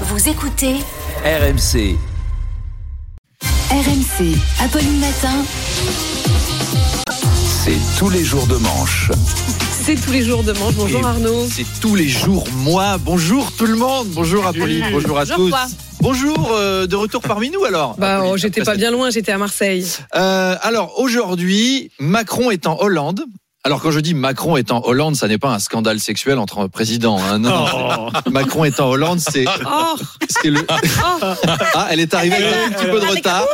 Vous 0.00 0.28
écoutez 0.28 0.74
RMC. 1.24 1.96
RMC, 3.70 4.36
Apolline 4.60 4.98
Matin. 5.00 5.44
C'est 7.64 7.78
tous 7.98 8.10
les 8.10 8.24
jours 8.24 8.46
de 8.46 8.56
manche. 8.56 9.10
C'est 9.70 9.94
tous 9.94 10.10
les 10.12 10.22
jours 10.22 10.42
de 10.42 10.52
manche. 10.52 10.74
Bonjour 10.74 11.00
Et 11.00 11.04
Arnaud. 11.04 11.46
C'est 11.48 11.66
tous 11.80 11.94
les 11.94 12.08
jours 12.08 12.44
moi. 12.64 12.98
Bonjour 12.98 13.52
tout 13.52 13.66
le 13.66 13.76
monde. 13.76 14.08
Bonjour 14.08 14.46
Apolline. 14.46 14.86
Bonjour 14.92 15.18
à 15.18 15.24
Bonjour 15.24 15.36
tous. 15.36 15.48
toi. 15.50 15.66
Bonjour, 16.00 16.50
euh, 16.52 16.86
de 16.86 16.96
retour 16.96 17.22
parmi 17.22 17.50
nous 17.50 17.64
alors. 17.64 17.94
Bah, 17.96 18.24
oh, 18.26 18.36
j'étais 18.36 18.62
pas 18.62 18.74
bien 18.74 18.90
loin, 18.90 19.10
j'étais 19.10 19.32
à 19.32 19.38
Marseille. 19.38 19.86
Euh, 20.16 20.56
alors 20.60 20.98
aujourd'hui, 20.98 21.90
Macron 21.98 22.50
est 22.50 22.66
en 22.66 22.78
Hollande. 22.80 23.24
Alors 23.66 23.80
quand 23.80 23.90
je 23.90 24.00
dis 24.00 24.12
Macron 24.12 24.58
est 24.58 24.70
en 24.72 24.82
Hollande, 24.84 25.16
ça 25.16 25.26
n'est 25.26 25.38
pas 25.38 25.48
un 25.48 25.58
scandale 25.58 25.98
sexuel 25.98 26.38
entre 26.38 26.58
un 26.58 26.68
président. 26.68 27.18
hein. 27.18 27.38
Non, 27.38 27.48
non, 27.48 28.10
c'est- 28.24 28.30
Macron 28.30 28.64
est 28.64 28.78
en 28.78 28.90
Hollande, 28.90 29.20
c'est 29.20 29.46
Oh, 29.64 29.96
le. 30.44 30.60
Ah, 31.74 31.88
elle 31.90 32.00
est 32.00 32.12
arrivée 32.12 32.36
avec 32.36 32.48
un 32.66 32.70
petit 32.72 32.84
peu 32.90 33.00
de 33.00 33.06
retard. 33.06 33.46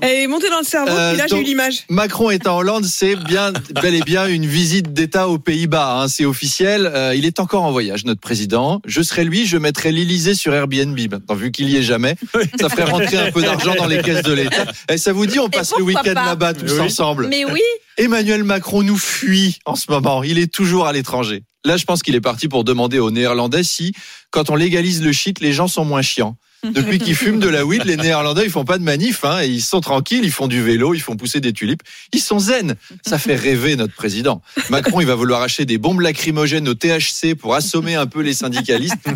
elle 0.00 0.22
est 0.22 0.26
montée 0.26 0.48
dans 0.48 0.60
le 0.60 0.64
cerveau, 0.64 0.90
Euh, 0.90 1.10
puis 1.10 1.18
là 1.18 1.26
j'ai 1.28 1.38
eu 1.40 1.44
l'image. 1.44 1.84
Macron 1.90 2.30
est 2.30 2.46
en 2.46 2.56
Hollande, 2.56 2.86
c'est 2.86 3.14
bien 3.16 3.52
bel 3.82 3.94
et 3.94 4.00
bien 4.00 4.26
une 4.26 4.46
visite 4.46 4.94
d'État 4.94 5.28
aux 5.28 5.38
Pays-Bas. 5.38 6.00
hein, 6.00 6.08
c'est 6.08 6.24
officiel. 6.24 6.90
Euh, 6.94 7.14
il 7.14 7.26
est 7.26 7.38
encore 7.38 7.64
en 7.64 7.72
voyage, 7.72 8.06
notre 8.06 8.20
président. 8.22 8.80
Je 8.86 9.02
serais 9.02 9.24
lui, 9.24 9.44
je 9.46 9.58
mettrais 9.58 9.92
l'Élysée 9.92 10.34
sur 10.34 10.54
Airbnb. 10.54 10.98
Maintenant, 11.10 11.34
vu 11.34 11.50
qu'il 11.52 11.68
y 11.68 11.76
est 11.76 11.82
jamais, 11.82 12.16
ça 12.58 12.70
ferait 12.70 12.84
rentrer 12.84 13.18
un 13.18 13.30
peu 13.30 13.42
d'argent 13.42 13.74
dans 13.76 13.86
les 13.86 14.00
caisses 14.00 14.22
de 14.22 14.32
l'État. 14.32 14.64
Et 14.90 14.96
ça 14.96 15.12
vous 15.12 15.26
dit, 15.26 15.38
on 15.38 15.50
passe 15.50 15.74
le 15.76 15.84
week-end 15.84 16.14
pas 16.14 16.24
là-bas 16.26 16.54
tous 16.54 16.80
ensemble. 16.80 17.26
Mais 17.28 17.44
oui. 17.44 17.60
Emmanuel 17.98 18.44
Macron 18.44 18.82
nous 18.82 18.98
fuit 18.98 19.58
en 19.64 19.74
ce 19.74 19.90
moment. 19.90 20.22
Il 20.22 20.38
est 20.38 20.52
toujours 20.52 20.86
à 20.86 20.92
l'étranger. 20.92 21.44
Là, 21.64 21.76
je 21.76 21.84
pense 21.84 22.02
qu'il 22.02 22.14
est 22.14 22.20
parti 22.20 22.46
pour 22.46 22.62
demander 22.62 22.98
aux 22.98 23.10
Néerlandais 23.10 23.64
si, 23.64 23.92
quand 24.30 24.50
on 24.50 24.54
légalise 24.54 25.02
le 25.02 25.12
shit, 25.12 25.40
les 25.40 25.52
gens 25.52 25.66
sont 25.66 25.84
moins 25.84 26.02
chiants. 26.02 26.36
Depuis 26.74 26.98
qu'ils 26.98 27.14
fument 27.14 27.38
de 27.38 27.48
la 27.48 27.64
weed, 27.64 27.84
les 27.84 27.96
Néerlandais, 27.96 28.44
ils 28.44 28.50
font 28.50 28.64
pas 28.64 28.78
de 28.78 28.82
manif, 28.82 29.24
hein, 29.24 29.40
et 29.42 29.46
ils 29.46 29.62
sont 29.62 29.80
tranquilles, 29.80 30.24
ils 30.24 30.32
font 30.32 30.48
du 30.48 30.62
vélo, 30.62 30.94
ils 30.94 31.00
font 31.00 31.16
pousser 31.16 31.40
des 31.40 31.52
tulipes. 31.52 31.82
Ils 32.12 32.20
sont 32.20 32.38
zen. 32.38 32.74
Ça 33.06 33.18
fait 33.18 33.36
rêver 33.36 33.76
notre 33.76 33.94
président. 33.94 34.42
Macron, 34.70 35.00
il 35.00 35.06
va 35.06 35.14
vouloir 35.14 35.42
acheter 35.42 35.64
des 35.64 35.78
bombes 35.78 36.00
lacrymogènes 36.00 36.68
au 36.68 36.74
THC 36.74 37.34
pour 37.38 37.54
assommer 37.54 37.94
un 37.94 38.06
peu 38.06 38.20
les 38.20 38.34
syndicalistes. 38.34 38.96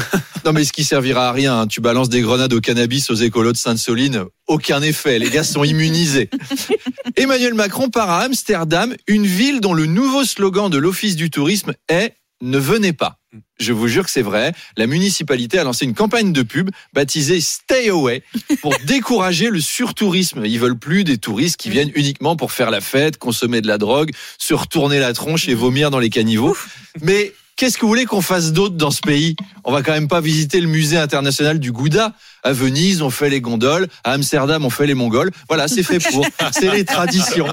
Non, 0.44 0.52
mais 0.52 0.64
ce 0.64 0.72
qui 0.72 0.84
servira 0.84 1.28
à 1.28 1.32
rien, 1.32 1.60
hein. 1.60 1.66
tu 1.66 1.80
balances 1.80 2.08
des 2.08 2.22
grenades 2.22 2.52
au 2.52 2.60
cannabis 2.60 3.10
aux 3.10 3.14
écolos 3.14 3.52
de 3.52 3.56
Sainte-Soline, 3.56 4.24
aucun 4.46 4.80
effet. 4.82 5.18
Les 5.18 5.28
gars 5.28 5.44
sont 5.44 5.64
immunisés. 5.64 6.30
Emmanuel 7.16 7.54
Macron 7.54 7.90
part 7.90 8.10
à 8.10 8.22
Amsterdam, 8.22 8.94
une 9.06 9.26
ville 9.26 9.60
dont 9.60 9.74
le 9.74 9.86
nouveau 9.86 10.24
slogan 10.24 10.70
de 10.70 10.78
l'Office 10.78 11.16
du 11.16 11.30
tourisme 11.30 11.74
est 11.88 12.14
Ne 12.40 12.58
venez 12.58 12.92
pas. 12.92 13.18
Je 13.60 13.72
vous 13.72 13.86
jure 13.86 14.04
que 14.04 14.10
c'est 14.10 14.22
vrai. 14.22 14.54
La 14.76 14.86
municipalité 14.86 15.58
a 15.58 15.64
lancé 15.64 15.84
une 15.84 15.94
campagne 15.94 16.32
de 16.32 16.42
pub 16.42 16.70
baptisée 16.94 17.40
Stay 17.40 17.90
Away 17.90 18.22
pour 18.62 18.74
décourager 18.86 19.50
le 19.50 19.60
surtourisme. 19.60 20.44
Ils 20.46 20.58
veulent 20.58 20.78
plus 20.78 21.04
des 21.04 21.18
touristes 21.18 21.58
qui 21.58 21.70
viennent 21.70 21.92
uniquement 21.94 22.34
pour 22.34 22.50
faire 22.50 22.70
la 22.70 22.80
fête, 22.80 23.18
consommer 23.18 23.60
de 23.60 23.68
la 23.68 23.78
drogue, 23.78 24.10
se 24.38 24.54
retourner 24.54 24.98
la 24.98 25.12
tronche 25.12 25.48
et 25.48 25.54
vomir 25.54 25.90
dans 25.90 25.98
les 25.98 26.10
caniveaux. 26.10 26.56
Mais 27.02 27.32
qu'est-ce 27.60 27.76
que 27.76 27.82
vous 27.82 27.88
voulez 27.88 28.06
qu'on 28.06 28.22
fasse 28.22 28.54
d'autre 28.54 28.76
dans 28.76 28.90
ce 28.90 29.02
pays? 29.02 29.36
On 29.64 29.72
va 29.72 29.82
quand 29.82 29.92
même 29.92 30.08
pas 30.08 30.22
visiter 30.22 30.62
le 30.62 30.66
musée 30.66 30.96
international 30.96 31.60
du 31.60 31.72
Gouda. 31.72 32.14
À 32.42 32.52
Venise, 32.52 33.02
on 33.02 33.10
fait 33.10 33.30
les 33.30 33.40
gondoles. 33.40 33.86
À 34.04 34.12
Amsterdam, 34.12 34.64
on 34.64 34.70
fait 34.70 34.86
les 34.86 34.94
Mongols. 34.94 35.30
Voilà, 35.48 35.68
c'est 35.68 35.82
fait 35.82 35.98
pour. 35.98 36.26
C'est 36.52 36.70
les 36.72 36.84
traditions. 36.84 37.46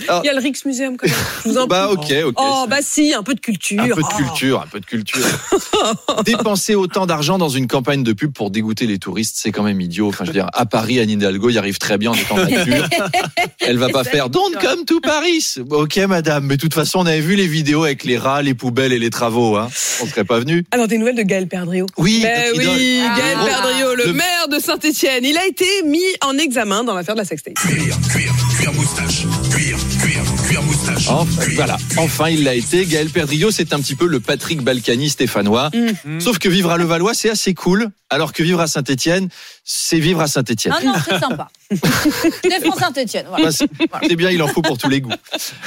Il 0.00 0.26
y 0.26 0.28
a 0.28 0.32
le 0.32 0.40
Rijksmuseum 0.40 0.96
quand 0.96 1.06
même. 1.06 1.16
Je 1.44 1.48
vous 1.50 1.58
en 1.58 1.66
Bah 1.68 1.88
prie. 1.96 2.22
ok, 2.22 2.28
ok. 2.30 2.34
Oh, 2.38 2.66
bah 2.68 2.78
si, 2.82 3.14
un 3.14 3.22
peu 3.22 3.34
de 3.34 3.40
culture. 3.40 3.80
Un 3.82 3.88
peu 3.88 4.02
de 4.02 4.06
Oh. 4.12 4.16
culture, 4.16 4.60
un 4.62 4.66
peu 4.66 4.80
de 4.80 4.84
culture. 4.86 5.24
Dépenser 6.24 6.74
autant 6.74 7.06
d'argent 7.06 7.38
dans 7.38 7.48
une 7.48 7.68
campagne 7.68 8.02
de 8.02 8.12
pub 8.12 8.32
pour 8.32 8.50
dégoûter 8.50 8.86
les 8.86 8.98
touristes, 8.98 9.36
c'est 9.38 9.52
quand 9.52 9.62
même 9.62 9.80
idiot. 9.80 10.08
Enfin, 10.08 10.24
je 10.24 10.30
veux 10.30 10.34
dire, 10.34 10.48
à 10.52 10.66
Paris, 10.66 10.98
Anne 10.98 11.10
Hidalgo 11.10 11.48
y 11.50 11.58
arrive 11.58 11.78
très 11.78 11.96
bien 11.96 12.10
en 12.10 12.14
étant 12.14 12.36
nature. 12.36 12.88
Elle 13.60 13.78
va 13.78 13.88
pas 13.88 14.02
faire 14.04 14.28
Don't 14.30 14.54
come 14.60 14.84
to 14.84 15.00
Paris. 15.00 15.54
Ok, 15.70 15.96
madame, 15.98 16.44
mais 16.46 16.56
de 16.56 16.60
toute 16.60 16.74
façon, 16.74 16.98
on 17.00 17.06
avait 17.06 17.20
vu 17.20 17.36
les 17.36 17.46
vidéos 17.46 17.84
avec 17.84 18.02
les 18.04 18.18
rats, 18.18 18.42
les 18.42 18.54
poubelles 18.54 18.92
et 18.92 18.98
les 18.98 19.10
travaux. 19.10 19.56
Hein. 19.56 19.68
On 20.02 20.06
serait 20.06 20.24
pas 20.24 20.40
venu. 20.40 20.64
Alors, 20.72 20.88
des 20.88 20.98
nouvelles 20.98 21.14
de 21.16 21.22
Gaël 21.22 21.46
Perdriau. 21.46 21.86
Oui, 21.98 22.20
notre 22.22 22.58
oui. 22.58 23.00
Gaël 23.16 23.36
Ah. 23.40 23.44
Perdriau, 23.46 23.83
le 23.94 24.04
Le- 24.06 24.12
maire 24.12 24.48
de 24.50 24.58
Saint-Etienne. 24.58 25.24
Il 25.24 25.36
a 25.36 25.46
été 25.46 25.66
mis 25.84 26.02
en 26.22 26.36
examen 26.38 26.84
dans 26.84 26.94
l'affaire 26.94 27.14
de 27.14 27.20
la 27.20 27.24
sextape. 27.24 27.54
Cuir, 27.54 27.96
cuir, 28.10 28.32
cuir 28.58 28.72
moustache. 28.74 29.22
Cuir, 29.50 29.76
cuir, 30.02 30.22
cuir 30.48 30.62
moustache. 30.62 31.08
Enfin, 31.08 31.42
voilà, 31.54 31.76
enfin 31.96 32.28
il 32.28 32.44
l'a 32.44 32.54
été. 32.54 32.84
Gaël 32.86 33.10
Perdriau, 33.10 33.50
c'est 33.50 33.72
un 33.72 33.80
petit 33.80 33.94
peu 33.94 34.06
le 34.06 34.20
Patrick 34.20 34.62
Balkany 34.62 35.08
stéphanois. 35.10 35.70
Sauf 36.18 36.38
que 36.38 36.48
vivre 36.48 36.70
à 36.70 36.76
Levallois, 36.78 37.14
c'est 37.14 37.30
assez 37.30 37.54
cool, 37.54 37.88
alors 38.10 38.32
que 38.32 38.42
vivre 38.42 38.60
à 38.60 38.66
Saint-Étienne, 38.66 39.28
c'est 39.64 39.98
vivre 39.98 40.20
à 40.20 40.26
Saint-Étienne. 40.26 40.74
Non, 40.84 40.92
non, 40.92 40.98
c'est 41.02 41.18
sympa. 41.18 41.48
Défends 41.70 42.76
Saint-Etienne. 42.76 43.24
Voilà. 43.28 43.46
Bah, 43.48 44.00
c'est 44.06 44.16
bien, 44.16 44.30
il 44.30 44.42
en 44.42 44.46
faut 44.48 44.60
pour 44.60 44.76
tous 44.76 44.90
les 44.90 45.00
goûts. 45.00 45.10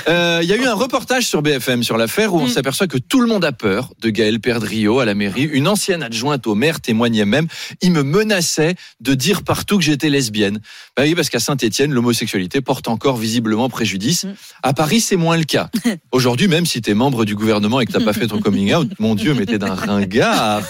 Euh, 0.08 0.40
Il 0.44 0.48
y 0.48 0.54
a 0.54 0.56
eu 0.56 0.66
un 0.66 0.76
reportage 0.76 1.26
sur 1.26 1.42
BFM 1.42 1.82
sur 1.84 1.98
l'affaire 1.98 2.34
où 2.34 2.40
on 2.40 2.48
s'aperçoit 2.48 2.88
que 2.88 3.00
tout 3.00 3.20
le 3.22 3.28
monde 3.28 3.44
a 3.44 3.52
peur 3.52 3.92
de 4.00 4.10
Gaël 4.10 4.40
Perdriau 4.40 5.00
à 5.00 5.06
la 5.06 5.16
mairie. 5.16 5.44
Une 5.44 5.68
ancienne 5.68 6.04
adjointe 6.04 6.46
au 6.46 6.54
maire 6.54 6.80
témoignait 6.80 7.26
même. 7.26 7.48
Il 7.82 7.92
me 7.92 8.04
menaçait 8.04 8.76
de 9.02 9.16
dire 9.16 9.42
partout 9.42 9.78
que 9.80 9.84
j'étais 9.84 10.10
lesbienne. 10.10 10.60
Bah 10.96 11.04
oui, 11.04 11.16
parce 11.16 11.30
qu'à 11.30 11.40
Saint-Étienne, 11.40 11.92
l'homosexualité 11.92 12.62
porte 12.62 12.88
encore 12.88 13.18
visiblement 13.18 13.68
préjudice. 13.70 14.26
À 14.62 14.74
Paris, 14.74 15.02
c'est 15.02 15.16
moins 15.18 15.38
le 15.38 15.44
cas. 15.44 15.70
Aujourd'hui, 16.12 16.48
même 16.48 16.66
si 16.68 16.82
t'es 16.82 16.94
membre 16.94 17.26
du 17.26 17.36
gouvernement 17.36 17.80
et 17.82 17.86
que 17.88 17.92
t'as 17.92 18.04
pas 18.04 18.14
fait 18.14 18.28
ton 18.28 18.40
coming 18.40 18.74
out, 18.76 18.92
mon 19.00 19.16
Dieu, 19.16 19.34
mais 19.34 19.46
t'es 19.48 19.58
d'un 19.58 19.74
ringard. 19.76 20.62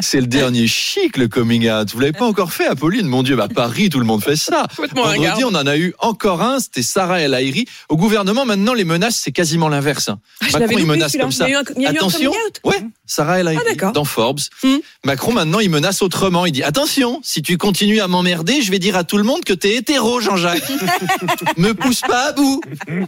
C'est 0.00 0.20
le 0.20 0.26
dernier 0.26 0.66
chic, 0.66 1.18
le 1.18 1.28
coming 1.28 1.68
out. 1.70 1.92
Vous 1.92 2.00
l'avez 2.00 2.12
pas 2.12 2.26
encore 2.26 2.52
fait, 2.52 2.66
Apolline. 2.70 3.06
Mon 3.06 3.22
Dieu, 3.22 3.36
bah 3.36 3.48
Paris, 3.54 3.88
tout 3.90 3.98
le 4.00 4.06
monde 4.06 4.22
fait 4.22 4.36
ça. 4.36 4.66
Vendredi, 4.94 5.44
on 5.44 5.54
en 5.54 5.66
a 5.66 5.76
eu 5.76 5.94
encore 5.98 6.42
un, 6.42 6.58
c'était 6.60 6.82
Sarah 6.82 7.20
El 7.20 7.34
Haïry. 7.34 7.66
Au 7.88 7.96
gouvernement, 7.96 8.44
maintenant, 8.44 8.74
les 8.74 8.84
menaces, 8.84 9.20
c'est 9.22 9.32
quasiment 9.32 9.68
l'inverse. 9.68 10.08
Ah, 10.08 10.58
Macron, 10.58 10.76
il 10.78 10.86
menace 10.86 11.16
comme 11.16 11.32
ça. 11.32 11.46
Un- 11.46 11.84
Attention. 11.84 12.32
Ouais, 12.64 12.76
Sarah 13.06 13.40
El 13.40 13.48
Haïry, 13.48 13.62
Ah, 13.82 13.90
dans 13.92 14.04
Forbes. 14.04 14.40
Hmm. 14.62 14.76
Macron, 15.04 15.32
maintenant, 15.32 15.60
il 15.60 15.70
menace 15.70 16.02
autrement. 16.02 16.46
Il 16.46 16.52
dit, 16.52 16.62
attention, 16.62 17.20
si 17.22 17.42
tu 17.42 17.58
continues 17.58 18.00
à 18.00 18.08
m'emmerder, 18.08 18.62
je 18.62 18.70
vais 18.70 18.78
dire 18.78 18.96
à 18.96 19.04
tout 19.04 19.16
le 19.18 19.24
monde 19.24 19.44
que 19.44 19.52
t'es 19.52 19.74
hétéro, 19.76 20.20
Jean-Jacques. 20.20 20.62
Me 21.56 21.72
pousse 21.72 22.00
pas 22.02 22.28
à 22.28 22.32
bout. 22.32 22.60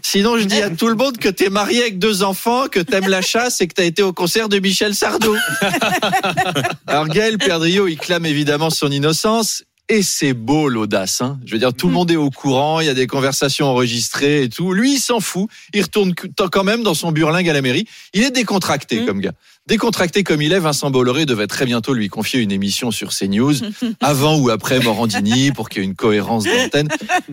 Sinon, 0.03 0.39
je 0.39 0.45
dis 0.45 0.61
à 0.61 0.71
tout 0.71 0.89
le 0.89 0.95
monde 0.97 1.19
que 1.19 1.29
t'es 1.29 1.49
marié 1.51 1.83
avec 1.83 1.99
deux 1.99 2.23
enfants, 2.23 2.67
que 2.71 2.81
t'aimes 2.81 3.09
la 3.09 3.23
chasse 3.23 3.61
et 3.61 3.67
que 3.69 3.75
t'as 3.75 3.85
été 3.85 4.03
au 4.03 4.13
concert 4.13 4.49
de 4.49 4.59
Michel 4.59 4.95
Sardou. 4.95 5.37
Alors, 6.87 7.09
Gaël 7.09 7.39
Perdriau, 7.39 7.87
il 7.89 7.97
clame 7.99 8.27
évidemment 8.27 8.71
son 8.71 8.91
innocence. 8.91 9.52
Et 9.93 10.01
c'est 10.03 10.33
beau 10.33 10.71
l'audace. 10.71 11.21
Hein. 11.21 11.39
Je 11.45 11.53
veux 11.53 11.59
dire, 11.59 11.75
tout 11.75 11.87
le 11.87 11.93
monde 11.93 12.11
est 12.11 12.17
au 12.17 12.31
courant, 12.31 12.81
il 12.81 12.87
y 12.87 12.89
a 12.89 12.95
des 12.95 13.07
conversations 13.07 13.67
enregistrées 13.67 14.45
et 14.45 14.49
tout. 14.49 14.73
Lui, 14.73 14.95
il 14.95 14.99
s'en 14.99 15.21
fout. 15.21 15.51
Il 15.75 15.83
retourne 15.83 16.15
quand 16.51 16.65
même 16.65 16.83
dans 16.83 16.95
son 16.95 17.13
burlingue 17.13 17.47
à 17.51 17.53
la 17.53 17.61
mairie. 17.61 17.87
Il 18.15 18.23
est 18.23 18.31
décontracté 18.31 19.01
Mm. 19.03 19.07
comme 19.07 19.21
gars. 19.21 19.33
Décontracté 19.67 20.25
comme 20.25 20.41
il 20.41 20.55
est, 20.55 20.61
Vincent 20.61 20.91
Bolloré 20.91 21.27
devait 21.27 21.47
très 21.47 21.67
bientôt 21.67 21.93
lui 21.93 22.09
confier 22.09 22.41
une 22.41 22.53
émission 22.53 22.91
sur 22.91 23.11
CNews, 23.11 23.53
avant 24.01 24.39
ou 24.39 24.49
après 24.49 24.81
Morandini, 24.81 25.53
pour 25.53 25.69
qu'il 25.69 25.83
y 25.83 25.85
ait 25.85 25.89
une 25.89 25.95
cohérence 25.95 26.45
d'antenne. 26.45 26.89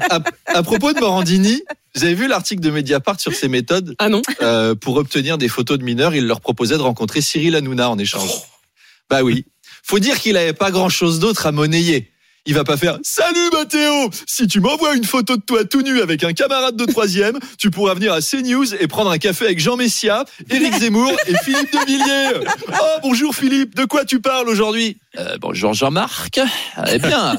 À, 0.10 0.20
à 0.48 0.62
propos 0.62 0.92
de 0.92 1.00
Morandini, 1.00 1.64
vous 1.96 2.04
avez 2.04 2.14
vu 2.14 2.28
l'article 2.28 2.62
de 2.62 2.72
Mediapart 2.72 3.22
sur 3.22 3.34
ses 3.34 3.48
méthodes? 3.48 3.96
Ah 4.00 4.10
non 4.10 4.22
euh, 4.42 4.76
pour 4.76 4.98
obtenir 4.98 5.38
des 5.38 5.48
photos 5.48 5.80
de 5.80 5.84
mineurs, 5.86 6.14
il 6.14 6.28
leur 6.28 6.42
proposait 6.42 6.76
de 6.76 6.82
rencontrer 6.82 7.22
Cyril 7.22 7.56
Hanouna 7.56 7.90
en 7.90 7.98
échange. 7.98 8.30
Bah 9.10 9.24
oui. 9.24 9.46
Faut 9.82 10.00
dire 10.00 10.20
qu'il 10.20 10.36
avait 10.36 10.52
pas 10.52 10.72
grand 10.72 10.90
chose 10.90 11.20
d'autre 11.20 11.48
à 11.48 11.54
monnayer. 11.54 12.12
Il 12.46 12.54
va 12.56 12.64
pas 12.64 12.78
faire 12.78 12.98
Salut 13.04 13.50
Mathéo! 13.52 14.10
Si 14.26 14.48
tu 14.48 14.60
m'envoies 14.60 14.96
une 14.96 15.04
photo 15.04 15.36
de 15.36 15.42
toi 15.42 15.66
tout 15.66 15.82
nu 15.82 16.02
avec 16.02 16.24
un 16.24 16.34
camarade 16.34 16.76
de 16.76 16.86
troisième, 16.86 17.38
tu 17.58 17.70
pourras 17.70 17.94
venir 17.94 18.14
à 18.14 18.22
CNews 18.22 18.76
et 18.76 18.88
prendre 18.88 19.12
un 19.12 19.18
café 19.18 19.46
avec 19.46 19.60
Jean 19.60 19.78
Messia, 19.78 20.26
Éric 20.50 20.74
Zemmour 20.80 21.12
et 21.28 21.36
Philippe 21.44 21.72
de 21.72 21.86
Villiers. 21.86 22.48
Oh 22.70 23.00
bonjour 23.04 23.36
Philippe, 23.36 23.76
de 23.76 23.86
quoi 23.86 24.06
tu 24.06 24.20
parles 24.20 24.50
aujourd'hui? 24.50 24.98
Euh, 25.18 25.38
Bonjour 25.42 25.74
Jean-Marc. 25.74 26.40
Eh 26.92 27.00
bien, 27.00 27.36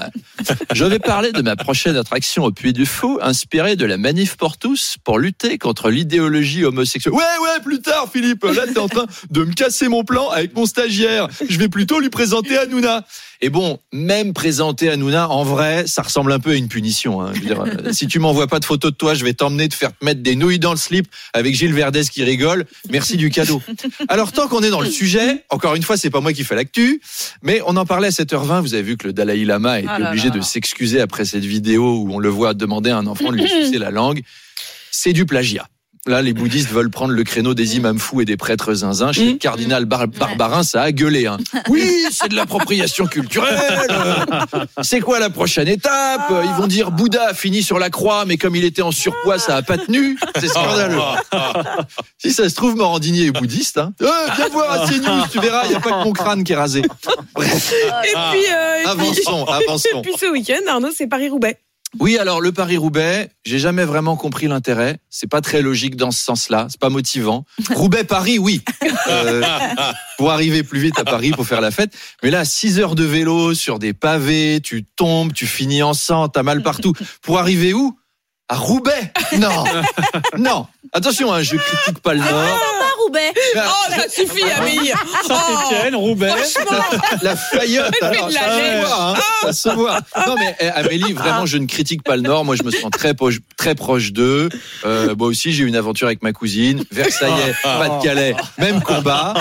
je 0.75 0.85
vais 0.85 0.99
parler 0.99 1.33
de 1.33 1.43
ma 1.43 1.57
prochaine 1.57 1.97
attraction 1.97 2.45
au 2.45 2.51
Puy 2.51 2.73
du 2.73 2.87
Fou, 2.87 3.19
inspirée 3.23 3.77
de 3.77 3.85
la 3.85 3.97
manif 3.97 4.37
pour 4.37 4.57
tous 4.59 4.97
pour 5.05 5.19
lutter 5.19 5.57
contre 5.59 5.91
l'idéologie 5.91 6.65
homosexuelle. 6.65 7.15
Ouais, 7.15 7.23
ouais, 7.43 7.63
plus 7.63 7.81
tard, 7.81 8.09
Philippe. 8.13 8.43
Là, 8.45 8.67
t'es 8.67 8.79
en 8.79 8.89
train 8.89 9.07
de 9.31 9.45
me 9.45 9.53
casser 9.53 9.89
mon 9.89 10.05
plan 10.05 10.29
avec 10.31 10.55
mon 10.55 10.67
stagiaire. 10.67 11.29
Je 11.49 11.59
vais 11.59 11.69
plutôt 11.69 12.01
lui 12.01 12.11
présenter 12.11 12.57
Hanouna. 12.59 13.05
Et 13.43 13.49
bon, 13.49 13.79
même 13.93 14.35
présenter 14.35 14.91
Hanouna, 14.91 15.31
en 15.31 15.45
vrai, 15.45 15.87
ça 15.87 16.03
ressemble 16.03 16.31
un 16.33 16.41
peu 16.41 16.51
à 16.51 16.55
une 16.57 16.69
punition. 16.69 17.23
hein. 17.23 17.31
Je 17.35 17.41
veux 17.41 17.47
dire, 17.47 17.61
euh, 17.63 17.93
si 17.93 18.07
tu 18.07 18.19
m'envoies 18.19 18.49
pas 18.49 18.59
de 18.61 18.67
photos 18.67 18.91
de 18.91 18.97
toi, 18.97 19.15
je 19.15 19.25
vais 19.25 19.33
t'emmener 19.33 19.67
te 19.69 19.75
faire 19.75 19.93
mettre 20.03 20.21
des 20.23 20.35
nouilles 20.37 20.59
dans 20.59 20.73
le 20.73 20.77
slip 20.77 21.07
avec 21.33 21.55
Gilles 21.55 21.73
Verdez 21.73 22.03
qui 22.05 22.23
rigole. 22.23 22.67
Merci 22.91 23.17
du 23.17 23.31
cadeau. 23.31 23.63
Alors, 24.09 24.33
tant 24.33 24.47
qu'on 24.49 24.63
est 24.63 24.69
dans 24.69 24.83
le 24.83 24.91
sujet, 24.91 25.45
encore 25.49 25.75
une 25.75 25.83
fois, 25.83 25.97
c'est 25.97 26.11
pas 26.11 26.21
moi 26.21 26.35
qui 26.35 26.45
fais 26.45 26.55
l'actu, 26.55 27.01
mais 27.43 27.60
on 27.67 27.77
en 27.77 27.87
parlait 27.87 28.09
à 28.09 28.11
7h20. 28.11 28.61
Vous 28.63 28.75
avez 28.75 28.83
vu 28.83 28.97
que 28.97 29.07
le 29.07 29.13
Dalai 29.13 29.45
Lama 29.45 29.73
a 29.73 29.79
été 29.81 29.89
Ah 29.91 29.99
là 29.99 30.09
obligé 30.11 30.29
là. 30.29 30.35
de 30.37 30.41
s'excuser 30.41 31.01
après 31.01 31.25
cette 31.25 31.45
vidéo 31.45 31.99
où 32.03 32.13
on 32.15 32.19
le 32.19 32.29
voit 32.29 32.55
demander 32.55 32.91
à 32.91 32.97
un 32.99 33.07
enfant 33.07 33.31
de 33.31 33.37
lui 33.37 33.49
sucer 33.49 33.79
la 33.79 33.91
langue. 33.91 34.23
C'est 34.91 35.13
du 35.13 35.25
plagiat. 35.27 35.67
là, 36.07 36.23
les 36.23 36.33
bouddhistes 36.33 36.71
veulent 36.71 36.91
prendre 36.91 37.13
le 37.13 37.23
créneau 37.25 37.53
des 37.55 37.77
imams 37.77 37.99
fous 37.99 38.23
et 38.23 38.25
des 38.25 38.37
prêtres 38.39 38.73
zinzins. 38.75 39.13
Chez 39.13 39.33
le 39.33 39.39
cardinal 39.39 39.85
Bar- 39.85 40.09
Barbarin, 40.09 40.63
ça 40.63 40.83
a 40.83 40.93
gueulé. 40.93 41.27
hein. 41.27 41.37
Oui, 41.69 41.89
c'est 42.11 42.29
de 42.31 42.35
l'appropriation 42.37 43.07
culturelle. 43.07 43.55
C'est 44.83 45.01
quoi 45.01 45.19
la 45.21 45.29
prochaine 45.31 45.69
étape? 45.69 46.23
Ils 46.43 46.55
vont 46.61 46.67
dire 46.67 46.91
Bouddha 46.91 47.29
a 47.29 47.35
fini 47.35 47.63
sur 47.63 47.79
la 47.79 47.91
croix, 47.91 48.25
mais 48.27 48.39
comme 48.39 48.57
il 48.57 48.65
était 48.65 48.83
en 48.83 48.93
surpoids, 48.93 49.39
ça 49.39 49.57
a 49.57 49.63
pas 49.63 49.77
tenu. 49.79 50.19
C'est 50.41 50.49
scandaleux. 50.49 50.99
Si 52.19 52.33
ça 52.33 52.49
se 52.49 52.55
trouve, 52.55 52.77
Morandini 52.77 53.27
est 53.27 53.31
bouddhiste. 53.31 53.79
Hein. 53.79 53.93
Euh, 54.03 54.07
viens 54.37 54.49
voir 54.49 54.71
à 54.71 54.87
CNews, 54.87 55.27
tu 55.31 55.41
verras, 55.41 55.65
il 55.65 55.71
n'y 55.71 55.75
a 55.77 55.81
pas 55.81 55.91
que 55.91 56.05
mon 56.05 56.13
crâne 56.13 56.45
qui 56.45 56.53
est 56.53 56.57
rasé. 56.57 56.83
Bref, 57.35 57.73
Et 57.73 57.87
puis, 58.07 58.53
euh, 58.53 58.77
et 58.79 58.83
puis- 58.83 58.87
avançons, 58.91 59.47
Et 59.61 59.65
avançons. 59.65 60.03
puis 60.03 60.13
ce 60.19 60.27
week-end, 60.27 60.61
Arnaud, 60.69 60.91
c'est 60.95 61.07
Paris-Roubaix. 61.07 61.59
Oui, 61.99 62.19
alors 62.19 62.41
le 62.41 62.53
Paris-Roubaix, 62.53 63.31
j'ai 63.45 63.59
jamais 63.59 63.85
vraiment 63.85 64.15
compris 64.17 64.47
l'intérêt. 64.47 64.99
C'est 65.11 65.27
pas 65.29 65.41
très 65.41 65.61
logique 65.61 65.97
dans 65.97 66.13
ce 66.13 66.23
sens-là. 66.23 66.69
C'est 66.71 66.79
pas 66.79 66.89
motivant. 66.89 67.45
Roubaix-Paris, 67.75 68.39
oui. 68.39 68.63
Euh, 69.09 69.43
pour 70.17 70.31
arriver 70.31 70.63
plus 70.63 70.79
vite 70.79 70.97
à 71.01 71.05
Paris 71.05 71.33
pour 71.33 71.45
faire 71.49 71.61
la 71.61 71.73
fête. 71.73 71.93
Mais 72.23 72.31
là, 72.31 72.45
6 72.45 72.79
heures 72.79 72.95
de 72.95 73.03
vélo 73.03 73.55
sur 73.55 73.81
des 73.81 73.93
pavés, 73.93 74.61
tu 74.63 74.85
tombes, 74.85 75.33
tu 75.33 75.47
finis 75.49 75.83
en 75.83 75.93
sang, 75.93 76.29
t'as 76.29 76.45
mal 76.45 76.63
partout. 76.63 76.93
Pour 77.23 77.41
arriver 77.41 77.75
où? 77.75 77.99
À 78.51 78.57
Roubaix. 78.57 79.13
Non. 79.39 79.65
Non. 80.39 80.67
Attention, 80.93 81.33
hein, 81.33 81.41
je 81.43 81.57
critique 81.57 82.01
pas 82.01 82.15
le 82.15 82.21
Nord. 82.21 82.59
Roubaix. 83.11 83.33
Oh, 83.57 83.91
ça 83.91 84.09
suffit, 84.09 84.43
Amélie. 84.43 84.93
Saint-Etienne, 85.27 85.95
Roubaix. 85.97 86.33
La 87.23 87.37
faillotte, 87.37 87.95
alors, 88.01 88.31
ça 88.31 88.41
se 88.41 88.61
neige. 88.61 88.85
voit, 88.85 89.11
hein, 89.11 89.15
ça 89.43 89.53
se 89.53 89.69
voit. 89.71 90.01
Non 90.27 90.35
mais 90.37 90.57
eh, 90.61 90.69
Amélie, 90.69 91.13
vraiment, 91.13 91.47
je 91.47 91.59
ne 91.59 91.67
critique 91.67 92.03
pas 92.03 92.17
le 92.17 92.23
Nord. 92.23 92.45
Moi, 92.45 92.57
je 92.57 92.63
me 92.63 92.71
sens 92.71 92.91
très 92.91 93.15
proche, 93.15 93.39
très 93.57 93.75
proche 93.75 94.13
d'eux. 94.13 94.49
Euh, 94.85 95.15
moi 95.17 95.27
aussi, 95.29 95.53
j'ai 95.53 95.65
eu 95.65 95.67
une 95.67 95.77
aventure 95.77 96.07
avec 96.07 96.23
ma 96.23 96.33
cousine. 96.33 96.85
Versailles, 96.91 97.55
Pas-de-Calais, 97.63 98.37
même 98.59 98.81
combat. 98.83 99.35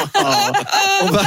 On 1.02 1.08
va, 1.08 1.22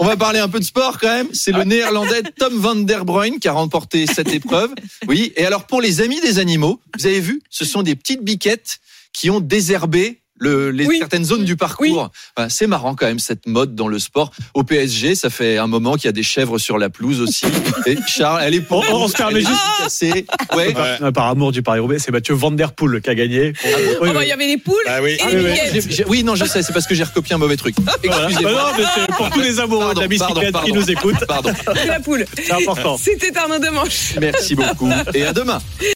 on 0.00 0.04
va 0.04 0.16
parler 0.16 0.38
un 0.38 0.48
peu 0.48 0.60
de 0.60 0.64
sport 0.64 0.98
quand 0.98 1.08
même. 1.08 1.28
C'est 1.32 1.52
le 1.52 1.64
Néerlandais 1.64 2.22
Tom 2.38 2.54
van 2.58 2.76
der 2.76 3.04
Bruyn 3.04 3.38
qui 3.40 3.48
a 3.48 3.52
remporté 3.52 4.06
cette 4.06 4.32
épreuve. 4.32 4.70
Oui. 5.08 5.32
Et 5.36 5.46
alors 5.46 5.64
pour 5.64 5.80
les 5.80 6.00
amis 6.00 6.20
des 6.20 6.38
animaux, 6.38 6.80
vous 6.98 7.06
avez 7.06 7.20
vu, 7.20 7.42
ce 7.50 7.64
sont 7.64 7.82
des 7.82 7.96
petites 7.96 8.22
biquettes 8.22 8.78
qui 9.12 9.30
ont 9.30 9.40
désherbé 9.40 10.20
le, 10.44 10.70
les, 10.70 10.86
Oui. 10.86 10.98
certaines 10.98 11.24
zones 11.24 11.44
du 11.44 11.56
parcours. 11.56 12.10
C'est 12.48 12.66
marrant 12.66 12.94
quand 12.94 13.06
même 13.06 13.18
cette 13.18 13.46
mode 13.46 13.74
dans 13.74 13.88
le 13.88 13.98
sport. 13.98 14.30
Au 14.54 14.62
PSG, 14.62 15.14
ça 15.14 15.30
fait 15.30 15.58
un 15.58 15.66
moment 15.66 15.94
qu'il 15.94 16.04
y 16.06 16.08
a 16.08 16.12
des 16.12 16.22
chèvres 16.22 16.58
sur 16.58 16.78
la 16.78 16.90
pelouse 16.90 17.20
aussi. 17.20 17.46
Et 17.86 17.96
Charles, 18.06 18.42
elle 18.44 18.54
est 18.54 18.60
pour 18.60 18.84
On- 18.90 19.04
on 19.04 19.08
se 19.08 19.14
permet 19.16 19.40
juste- 19.40 19.52
cassée. 19.82 20.26
Ouais. 20.54 20.74
Euh, 20.76 21.10
Par 21.12 21.26
amour 21.26 21.52
du 21.52 21.62
Paris-Roubaix, 21.62 21.98
c'est 21.98 22.10
Mathieu 22.12 22.34
Van 22.34 22.50
Der 22.50 22.72
Poel 22.72 23.00
qui 23.00 23.10
a 23.10 23.14
gagné. 23.14 23.52
Oui, 23.64 23.70
Oh, 24.00 24.04
oui. 24.04 24.10
bah, 24.12 24.24
Il 24.24 24.28
y 24.28 24.32
avait 24.32 24.46
les 24.46 24.58
poules 24.58 24.74
Ah 24.86 25.00
oui. 25.02 25.12
et 25.12 25.20
Ah, 25.22 25.30
les 25.30 26.04
oui, 26.06 26.22
non, 26.24 26.34
je 26.34 26.44
sais, 26.44 26.62
c'est 26.62 26.72
parce 26.72 26.86
que 26.86 26.94
j'ai 26.94 27.04
recopié 27.04 27.34
un 27.34 27.38
mauvais 27.38 27.56
truc. 27.56 27.74
Voilà. 28.04 28.24
Excusez-moi. 28.28 28.52
Bah 28.52 28.72
non, 28.72 28.78
mais 28.78 28.84
c'est 28.94 29.14
pour 29.16 29.30
tous 29.30 29.40
les 29.40 29.58
amoureux 29.60 29.94
de 29.94 30.00
la 30.00 30.08
Pardon, 30.08 30.18
pardon, 30.18 30.40
bicyclette 30.40 30.46
qui 30.46 30.52
pardon. 30.52 30.74
nous 30.74 30.90
écoutent. 30.90 31.26
Pardon. 31.26 31.52
la 31.86 32.00
poule. 32.00 32.24
C'est 32.36 32.52
important. 32.52 32.96
C'était 32.98 33.36
Arnaud 33.36 33.58
Demanche. 33.58 34.14
Merci 34.20 34.54
beaucoup. 34.54 34.90
Et 35.14 35.24
à 35.24 35.32
demain. 35.32 35.60